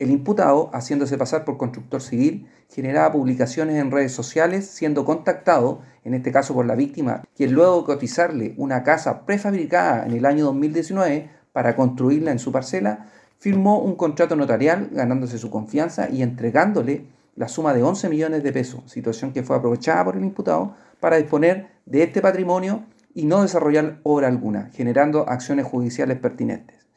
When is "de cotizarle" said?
7.80-8.54